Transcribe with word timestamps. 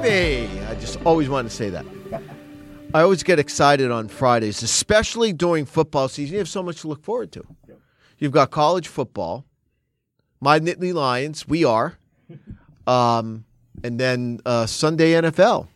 baby. 0.00 0.60
I 0.64 0.74
just 0.76 0.98
always 1.04 1.28
want 1.28 1.48
to 1.48 1.54
say 1.54 1.70
that. 1.70 1.84
I 2.94 3.02
always 3.02 3.22
get 3.22 3.38
excited 3.38 3.90
on 3.90 4.08
Fridays, 4.08 4.62
especially 4.62 5.32
during 5.32 5.66
football 5.66 6.08
season. 6.08 6.32
You 6.34 6.38
have 6.38 6.48
so 6.48 6.62
much 6.62 6.80
to 6.80 6.88
look 6.88 7.02
forward 7.02 7.32
to. 7.32 7.44
You've 8.18 8.32
got 8.32 8.50
college 8.50 8.88
football, 8.88 9.44
my 10.40 10.58
Nittany 10.58 10.94
Lions, 10.94 11.46
we 11.46 11.64
are, 11.64 11.98
um, 12.86 13.44
and 13.84 14.00
then 14.00 14.40
uh, 14.46 14.66
Sunday 14.66 15.12
NFL. 15.12 15.68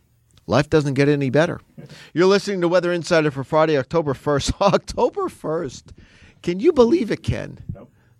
Life 0.45 0.69
doesn't 0.69 0.95
get 0.95 1.07
any 1.07 1.29
better. 1.29 1.61
You're 2.13 2.27
listening 2.27 2.59
to 2.61 2.67
Weather 2.67 2.91
Insider 2.91 3.31
for 3.31 3.45
Friday, 3.45 3.77
October 3.77 4.13
1st. 4.13 4.61
October 4.73 5.29
1st. 5.29 5.83
Can 6.41 6.59
you 6.59 6.73
believe 6.73 7.11
it, 7.11 7.23
Ken? 7.23 7.59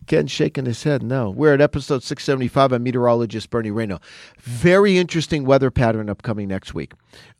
Ken's 0.07 0.31
shaking 0.31 0.65
his 0.65 0.83
head. 0.83 1.03
No. 1.03 1.29
We're 1.29 1.53
at 1.53 1.61
episode 1.61 2.03
675. 2.03 2.71
I'm 2.71 2.83
meteorologist 2.83 3.49
Bernie 3.49 3.71
Rayno. 3.71 4.01
Very 4.39 4.97
interesting 4.97 5.45
weather 5.45 5.71
pattern 5.71 6.09
upcoming 6.09 6.47
next 6.47 6.73
week. 6.73 6.93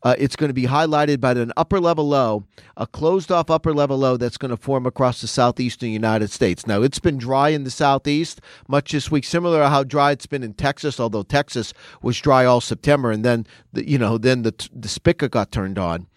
Uh, 0.03 0.15
it's 0.17 0.35
going 0.35 0.49
to 0.49 0.53
be 0.53 0.63
highlighted 0.63 1.19
by 1.19 1.31
an 1.31 1.51
upper 1.57 1.79
level 1.79 2.07
low, 2.07 2.45
a 2.77 2.85
closed 2.87 3.31
off 3.31 3.49
upper 3.49 3.73
level 3.73 3.97
low 3.97 4.17
that's 4.17 4.37
going 4.37 4.51
to 4.51 4.57
form 4.57 4.85
across 4.85 5.21
the 5.21 5.27
southeastern 5.27 5.89
United 5.89 6.29
States. 6.29 6.67
Now, 6.67 6.81
it's 6.81 6.99
been 6.99 7.17
dry 7.17 7.49
in 7.49 7.63
the 7.63 7.71
southeast 7.71 8.41
much 8.67 8.91
this 8.91 9.09
week, 9.09 9.25
similar 9.25 9.59
to 9.59 9.69
how 9.69 9.83
dry 9.83 10.11
it's 10.11 10.25
been 10.25 10.43
in 10.43 10.53
Texas, 10.53 10.99
although 10.99 11.23
Texas 11.23 11.73
was 12.01 12.19
dry 12.19 12.45
all 12.45 12.61
September. 12.61 13.11
And 13.11 13.23
then, 13.23 13.47
the, 13.71 13.87
you 13.89 13.97
know, 13.97 14.17
then 14.17 14.43
the, 14.43 14.69
the 14.73 14.87
spigot 14.87 15.31
got 15.31 15.51
turned 15.51 15.77
on 15.77 16.07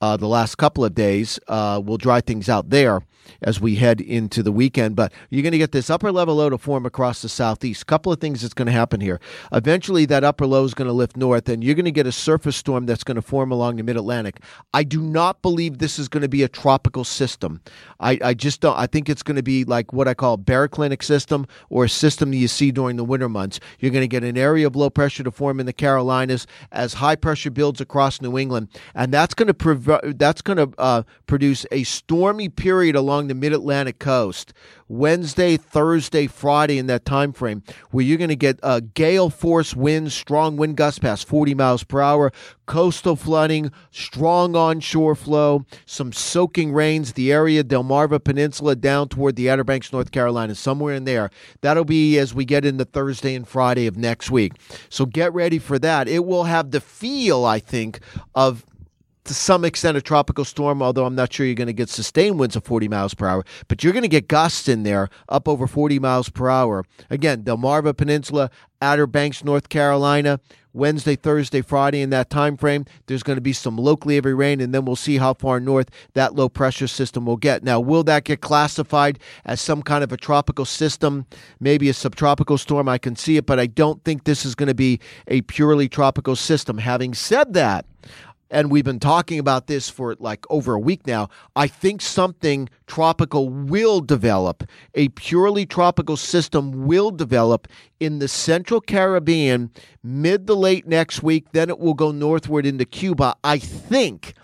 uh, 0.00 0.16
the 0.16 0.28
last 0.28 0.56
couple 0.56 0.84
of 0.84 0.94
days. 0.94 1.38
Uh, 1.48 1.80
will 1.84 1.98
dry 1.98 2.20
things 2.20 2.48
out 2.48 2.70
there 2.70 3.02
as 3.42 3.60
we 3.60 3.76
head 3.76 4.00
into 4.00 4.42
the 4.42 4.52
weekend. 4.52 4.96
But 4.96 5.12
you're 5.30 5.42
going 5.42 5.52
to 5.52 5.58
get 5.58 5.72
this 5.72 5.90
upper 5.90 6.12
level 6.12 6.36
low 6.36 6.50
to 6.50 6.58
form 6.58 6.86
across 6.86 7.22
the 7.22 7.28
southeast. 7.28 7.86
Couple 7.86 8.12
of 8.12 8.20
things 8.20 8.42
that's 8.42 8.54
going 8.54 8.66
to 8.66 8.72
happen 8.72 9.00
here. 9.00 9.20
Eventually, 9.52 10.06
that 10.06 10.24
upper 10.24 10.46
low 10.46 10.64
is 10.64 10.74
going 10.74 10.86
to 10.86 10.92
lift 10.92 11.16
north, 11.16 11.48
and 11.48 11.62
you're 11.62 11.74
going 11.74 11.84
to 11.84 11.90
get 11.90 12.06
a 12.06 12.12
surface 12.12 12.56
storm 12.56 12.86
that's 12.86 13.04
going 13.04 13.16
to 13.16 13.22
form 13.22 13.50
along 13.50 13.76
the 13.76 13.82
mid 13.82 13.96
Atlantic. 13.96 14.40
I 14.74 14.82
do 14.82 15.00
not 15.00 15.42
believe 15.42 15.78
this 15.78 15.98
is 15.98 16.08
going 16.08 16.22
to 16.22 16.28
be 16.28 16.42
a 16.42 16.48
tropical 16.48 17.04
system. 17.04 17.60
I, 18.00 18.18
I 18.22 18.34
just 18.34 18.60
don't. 18.60 18.76
I 18.76 18.86
think 18.86 19.08
it's 19.08 19.22
going 19.22 19.36
to 19.36 19.42
be 19.42 19.64
like 19.64 19.92
what 19.92 20.08
I 20.08 20.14
call 20.14 20.34
a 20.34 20.38
baroclinic 20.38 21.02
system 21.02 21.46
or 21.70 21.84
a 21.84 21.88
system 21.88 22.30
that 22.30 22.36
you 22.36 22.48
see 22.48 22.70
during 22.70 22.96
the 22.96 23.04
winter 23.04 23.28
months. 23.28 23.60
You're 23.78 23.92
going 23.92 24.02
to 24.02 24.08
get 24.08 24.24
an 24.24 24.36
area 24.36 24.66
of 24.66 24.76
low 24.76 24.90
pressure 24.90 25.22
to 25.22 25.30
form 25.30 25.60
in 25.60 25.66
the 25.66 25.72
Carolinas 25.72 26.46
as 26.72 26.94
high 26.94 27.16
pressure 27.16 27.50
builds 27.50 27.80
across 27.80 28.20
New 28.20 28.38
England, 28.38 28.68
and 28.94 29.12
that's 29.12 29.34
going 29.34 29.48
to 29.48 29.54
prov- 29.54 29.85
that's 30.02 30.42
going 30.42 30.56
to 30.56 30.70
uh, 30.78 31.02
produce 31.26 31.66
a 31.70 31.84
stormy 31.84 32.48
period 32.48 32.96
along 32.96 33.28
the 33.28 33.34
mid 33.34 33.52
Atlantic 33.52 33.98
coast. 33.98 34.52
Wednesday, 34.88 35.56
Thursday, 35.56 36.28
Friday 36.28 36.78
in 36.78 36.86
that 36.86 37.04
time 37.04 37.32
frame, 37.32 37.62
where 37.90 38.04
you're 38.04 38.18
going 38.18 38.28
to 38.28 38.36
get 38.36 38.60
uh, 38.62 38.80
gale 38.94 39.30
force 39.30 39.74
winds, 39.74 40.14
strong 40.14 40.56
wind 40.56 40.76
gusts 40.76 41.00
past 41.00 41.26
40 41.26 41.54
miles 41.54 41.82
per 41.82 42.00
hour, 42.00 42.32
coastal 42.66 43.16
flooding, 43.16 43.72
strong 43.90 44.54
onshore 44.54 45.16
flow, 45.16 45.64
some 45.86 46.12
soaking 46.12 46.72
rains. 46.72 47.14
The 47.14 47.32
area 47.32 47.64
Delmarva 47.64 48.22
Peninsula 48.22 48.76
down 48.76 49.08
toward 49.08 49.34
the 49.34 49.50
Outer 49.50 49.64
Banks, 49.64 49.92
North 49.92 50.12
Carolina, 50.12 50.54
somewhere 50.54 50.94
in 50.94 51.04
there. 51.04 51.30
That'll 51.62 51.84
be 51.84 52.18
as 52.18 52.32
we 52.32 52.44
get 52.44 52.64
into 52.64 52.84
Thursday 52.84 53.34
and 53.34 53.46
Friday 53.46 53.86
of 53.88 53.96
next 53.96 54.30
week. 54.30 54.52
So 54.88 55.04
get 55.04 55.32
ready 55.34 55.58
for 55.58 55.78
that. 55.80 56.06
It 56.06 56.24
will 56.24 56.44
have 56.44 56.70
the 56.70 56.80
feel, 56.80 57.44
I 57.44 57.58
think, 57.58 58.00
of 58.36 58.64
to 59.26 59.34
some 59.34 59.64
extent 59.64 59.96
a 59.96 60.02
tropical 60.02 60.44
storm, 60.44 60.82
although 60.82 61.04
I'm 61.04 61.14
not 61.14 61.32
sure 61.32 61.46
you're 61.46 61.54
going 61.54 61.66
to 61.66 61.72
get 61.72 61.88
sustained 61.88 62.38
winds 62.38 62.56
of 62.56 62.64
40 62.64 62.88
miles 62.88 63.14
per 63.14 63.26
hour, 63.26 63.44
but 63.68 63.82
you're 63.82 63.92
going 63.92 64.02
to 64.02 64.08
get 64.08 64.28
gusts 64.28 64.68
in 64.68 64.82
there 64.82 65.08
up 65.28 65.48
over 65.48 65.66
40 65.66 65.98
miles 65.98 66.28
per 66.28 66.48
hour. 66.48 66.84
Again, 67.10 67.42
Delmarva 67.42 67.96
Peninsula, 67.96 68.50
Outer 68.80 69.06
Banks, 69.06 69.42
North 69.42 69.68
Carolina, 69.68 70.40
Wednesday, 70.76 71.16
Thursday, 71.16 71.62
Friday 71.62 72.02
in 72.02 72.10
that 72.10 72.28
time 72.28 72.56
frame. 72.56 72.84
There's 73.06 73.22
going 73.22 73.38
to 73.38 73.42
be 73.42 73.54
some 73.54 73.78
locally 73.78 74.16
heavy 74.16 74.34
rain, 74.34 74.60
and 74.60 74.74
then 74.74 74.84
we'll 74.84 74.94
see 74.94 75.16
how 75.16 75.32
far 75.32 75.58
north 75.58 75.90
that 76.12 76.34
low 76.34 76.50
pressure 76.50 76.86
system 76.86 77.24
will 77.24 77.38
get. 77.38 77.64
Now, 77.64 77.80
will 77.80 78.04
that 78.04 78.24
get 78.24 78.42
classified 78.42 79.18
as 79.46 79.60
some 79.60 79.82
kind 79.82 80.04
of 80.04 80.12
a 80.12 80.18
tropical 80.18 80.66
system, 80.66 81.26
maybe 81.60 81.88
a 81.88 81.94
subtropical 81.94 82.58
storm? 82.58 82.88
I 82.88 82.98
can 82.98 83.16
see 83.16 83.38
it, 83.38 83.46
but 83.46 83.58
I 83.58 83.66
don't 83.66 84.04
think 84.04 84.24
this 84.24 84.44
is 84.44 84.54
going 84.54 84.68
to 84.68 84.74
be 84.74 85.00
a 85.28 85.40
purely 85.42 85.88
tropical 85.88 86.36
system. 86.36 86.76
Having 86.78 87.14
said 87.14 87.54
that, 87.54 87.86
and 88.50 88.70
we've 88.70 88.84
been 88.84 89.00
talking 89.00 89.38
about 89.38 89.66
this 89.66 89.88
for 89.88 90.16
like 90.18 90.44
over 90.50 90.74
a 90.74 90.80
week 90.80 91.06
now. 91.06 91.28
I 91.54 91.66
think 91.66 92.00
something 92.00 92.68
tropical 92.86 93.48
will 93.48 94.00
develop. 94.00 94.64
A 94.94 95.08
purely 95.10 95.66
tropical 95.66 96.16
system 96.16 96.86
will 96.86 97.10
develop 97.10 97.68
in 97.98 98.18
the 98.18 98.28
central 98.28 98.80
Caribbean 98.80 99.70
mid 100.02 100.46
to 100.46 100.54
late 100.54 100.86
next 100.86 101.22
week. 101.22 101.52
Then 101.52 101.70
it 101.70 101.78
will 101.78 101.94
go 101.94 102.12
northward 102.12 102.66
into 102.66 102.84
Cuba. 102.84 103.34
I 103.42 103.58
think 103.58 104.34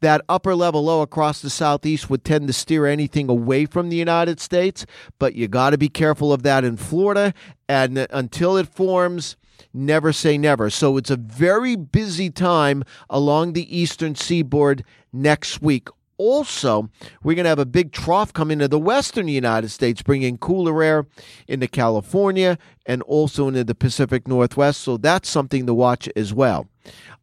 that 0.00 0.22
upper 0.28 0.54
level 0.54 0.84
low 0.84 1.02
across 1.02 1.42
the 1.42 1.50
southeast 1.50 2.08
would 2.08 2.24
tend 2.24 2.46
to 2.46 2.52
steer 2.52 2.86
anything 2.86 3.28
away 3.28 3.66
from 3.66 3.88
the 3.88 3.96
United 3.96 4.40
States, 4.40 4.86
but 5.18 5.34
you 5.34 5.48
got 5.48 5.70
to 5.70 5.78
be 5.78 5.88
careful 5.88 6.32
of 6.32 6.44
that 6.44 6.64
in 6.64 6.76
Florida. 6.76 7.34
And 7.68 8.06
until 8.10 8.56
it 8.56 8.68
forms, 8.68 9.36
never 9.72 10.12
say 10.12 10.38
never. 10.38 10.70
So 10.70 10.96
it's 10.96 11.10
a 11.10 11.16
very 11.16 11.76
busy 11.76 12.30
time 12.30 12.84
along 13.10 13.52
the 13.52 13.76
eastern 13.76 14.14
seaboard 14.14 14.84
next 15.12 15.62
week. 15.62 15.88
Also, 16.18 16.90
we're 17.22 17.36
going 17.36 17.44
to 17.44 17.48
have 17.48 17.60
a 17.60 17.66
big 17.66 17.92
trough 17.92 18.32
come 18.32 18.50
into 18.50 18.66
the 18.66 18.78
western 18.78 19.28
United 19.28 19.68
States, 19.68 20.02
bringing 20.02 20.36
cooler 20.36 20.82
air 20.82 21.06
into 21.46 21.68
California 21.68 22.58
and 22.86 23.02
also 23.02 23.46
into 23.46 23.62
the 23.62 23.74
Pacific 23.74 24.26
Northwest. 24.26 24.80
So 24.80 24.96
that's 24.96 25.28
something 25.28 25.66
to 25.66 25.74
watch 25.74 26.08
as 26.16 26.34
well. 26.34 26.66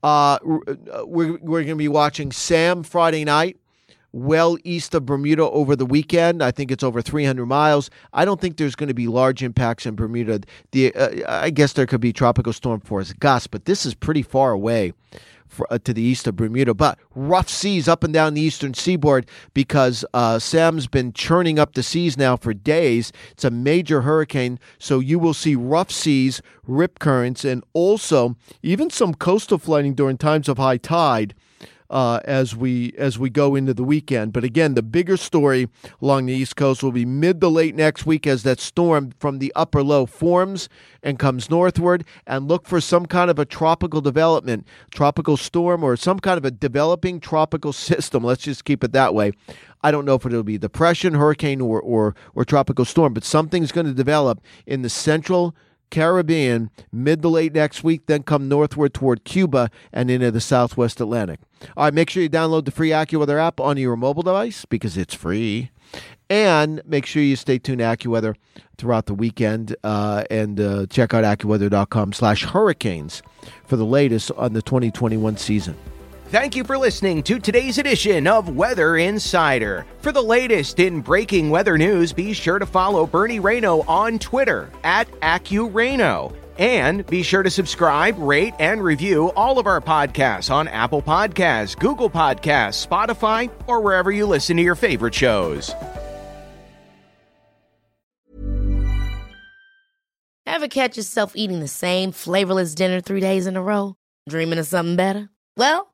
Uh, 0.02 0.40
we're 0.44 1.38
we're 1.42 1.64
going 1.64 1.68
to 1.70 1.76
be 1.76 1.88
watching 1.90 2.32
Sam 2.32 2.84
Friday 2.84 3.26
night 3.26 3.58
well 4.16 4.58
east 4.64 4.96
of 4.96 5.06
Bermuda 5.06 5.44
over 5.44 5.76
the 5.76 5.86
weekend. 5.86 6.42
I 6.42 6.50
think 6.50 6.72
it's 6.72 6.84
over 6.84 7.02
300 7.02 7.46
miles. 7.46 7.90
I 8.14 8.24
don't 8.24 8.40
think 8.40 8.56
there's 8.56 8.76
going 8.76 8.88
to 8.88 8.94
be 8.94 9.08
large 9.08 9.44
impacts 9.44 9.86
in 9.86 9.96
Bermuda. 9.96 10.40
The 10.72 10.96
uh, 10.96 11.42
I 11.44 11.50
guess 11.50 11.74
there 11.74 11.86
could 11.86 12.00
be 12.00 12.14
tropical 12.14 12.54
storm 12.54 12.80
force 12.80 13.12
gusts, 13.12 13.48
but 13.48 13.66
this 13.66 13.86
is 13.86 13.94
pretty 13.94 14.24
far 14.24 14.52
away. 14.52 14.94
For, 15.48 15.72
uh, 15.72 15.78
to 15.84 15.94
the 15.94 16.02
east 16.02 16.28
of 16.28 16.36
Bermuda, 16.36 16.74
but 16.74 16.98
rough 17.14 17.48
seas 17.48 17.88
up 17.88 18.04
and 18.04 18.12
down 18.12 18.34
the 18.34 18.42
eastern 18.42 18.74
seaboard 18.74 19.30
because 19.54 20.04
uh, 20.14 20.40
Sam's 20.40 20.88
been 20.88 21.14
churning 21.14 21.60
up 21.60 21.76
the 21.76 21.84
seas 21.84 22.18
now 22.18 22.36
for 22.36 22.54
days. 22.54 23.14
It's 23.32 23.46
a 23.46 23.52
major 23.52 24.02
hurricane, 24.02 24.60
so 24.80 25.00
you 25.00 25.18
will 25.18 25.36
see 25.36 25.56
rough 25.56 25.92
seas, 25.92 26.42
rip 26.68 27.00
currents, 27.00 27.46
and 27.46 27.64
also 27.74 28.36
even 28.64 28.90
some 28.90 29.14
coastal 29.14 29.60
flooding 29.60 29.94
during 29.94 30.18
times 30.18 30.50
of 30.50 30.58
high 30.58 30.78
tide 30.78 31.36
uh, 31.90 32.20
as 32.26 32.56
we 32.56 32.94
as 32.98 33.20
we 33.20 33.30
go 33.30 33.56
into 33.56 33.74
the 33.74 33.84
weekend. 33.84 34.34
But 34.34 34.44
again, 34.44 34.74
the 34.74 34.84
bigger 34.84 35.18
story 35.18 35.70
along 36.02 36.26
the 36.26 36.34
East 36.34 36.56
Coast 36.56 36.84
will 36.84 36.92
be 36.92 37.06
mid 37.06 37.42
to 37.42 37.48
late 37.48 37.76
next 37.76 38.06
week 38.06 38.26
as 38.28 38.44
that 38.44 38.60
storm 38.60 39.14
from 39.20 39.40
the 39.40 39.52
upper 39.56 39.84
low 39.84 40.06
forms 40.06 40.70
and 41.04 41.20
comes 41.20 41.50
northward. 41.50 42.06
And 42.26 42.48
look 42.48 42.68
for 42.68 42.82
some 42.82 43.06
kind 43.06 43.30
of 43.30 43.40
a 43.40 43.46
tropical 43.46 44.02
development, 44.02 44.68
tropical 44.92 45.38
storm, 45.38 45.84
or 45.84 45.96
some 45.96 46.20
kind 46.20 46.38
of 46.38 46.46
a 46.46 46.52
developing 46.52 47.20
tropical 47.20 47.74
system. 47.86 48.24
Let's 48.24 48.44
just 48.44 48.66
keep 48.66 48.84
it 48.84 48.92
that 48.94 49.14
way. 49.14 49.32
I 49.82 49.92
don't 49.92 50.06
know 50.06 50.16
if 50.16 50.26
it'll 50.26 50.44
be 50.44 50.58
depression, 50.58 51.14
hurricane, 51.14 51.62
or 51.62 51.80
or, 51.80 52.16
or 52.34 52.46
tropical 52.46 52.86
storm, 52.86 53.14
but 53.14 53.24
something's 53.24 53.72
going 53.72 53.86
to 53.86 53.94
develop 53.94 54.42
in 54.66 54.82
the 54.82 54.90
central 54.90 55.56
Caribbean 55.90 56.70
mid 56.92 57.22
to 57.22 57.30
late 57.30 57.54
next 57.54 57.84
week, 57.84 58.06
then 58.08 58.24
come 58.24 58.48
northward 58.48 58.94
toward 58.94 59.24
Cuba 59.24 59.70
and 59.94 60.10
into 60.10 60.32
the 60.32 60.42
southwest 60.42 61.00
Atlantic. 61.02 61.40
All 61.76 61.86
right, 61.86 61.94
make 61.94 62.10
sure 62.10 62.24
you 62.24 62.30
download 62.30 62.66
the 62.66 62.72
free 62.72 62.90
AccuWeather 62.90 63.40
app 63.40 63.60
on 63.60 63.78
your 63.78 63.96
mobile 63.96 64.24
device 64.24 64.66
because 64.66 64.98
it's 64.98 65.14
free. 65.14 65.72
And 66.30 66.82
make 66.86 67.06
sure 67.06 67.22
you 67.22 67.36
stay 67.36 67.60
tuned 67.60 67.80
to 67.80 67.86
AccuWeather 67.86 68.36
throughout 68.78 69.06
the 69.06 69.14
weekend 69.14 69.76
uh, 69.84 70.24
and 70.30 70.60
uh, 70.60 70.86
check 70.88 71.14
out 71.14 71.24
AccuWeather.com 71.24 72.14
slash 72.14 72.46
hurricanes 72.46 73.22
for 73.66 73.76
the 73.76 73.86
latest 73.86 74.32
on 74.32 74.54
the 74.54 74.62
2021 74.62 75.38
season. 75.38 75.78
Thank 76.30 76.56
you 76.56 76.64
for 76.64 76.76
listening 76.76 77.22
to 77.24 77.38
today's 77.38 77.78
edition 77.78 78.26
of 78.26 78.50
Weather 78.50 78.98
Insider. 78.98 79.86
For 80.00 80.12
the 80.12 80.24
latest 80.24 80.80
in 80.80 81.02
breaking 81.02 81.52
weather 81.52 81.78
news, 81.78 82.12
be 82.14 82.34
sure 82.34 82.58
to 82.58 82.66
follow 82.66 83.06
Bernie 83.06 83.40
Rayno 83.40 83.88
on 83.88 84.18
Twitter 84.18 84.72
at 84.84 85.08
AccuRayno. 85.22 86.36
And 86.58 87.06
be 87.06 87.22
sure 87.22 87.44
to 87.44 87.52
subscribe, 87.52 88.18
rate, 88.18 88.56
and 88.58 88.84
review 88.84 89.32
all 89.36 89.60
of 89.60 89.68
our 89.68 89.80
podcasts 89.80 90.50
on 90.50 90.68
Apple 90.68 91.04
Podcasts, 91.04 91.78
Google 91.78 92.10
Podcasts, 92.10 92.86
Spotify, 92.86 93.52
or 93.68 93.82
wherever 93.82 94.12
you 94.12 94.26
listen 94.26 94.58
to 94.58 94.64
your 94.64 94.74
favorite 94.74 95.14
shows. 95.14 95.72
Ever 100.48 100.68
catch 100.70 100.98
yourself 100.98 101.34
eating 101.36 101.60
the 101.60 101.68
same 101.68 102.12
flavorless 102.12 102.74
dinner 102.74 103.00
three 103.00 103.20
days 103.20 103.46
in 103.46 103.56
a 103.56 103.62
row? 103.62 103.96
Dreaming 104.28 104.58
of 104.58 104.66
something 104.66 104.96
better? 104.96 105.30
Well, 105.58 105.94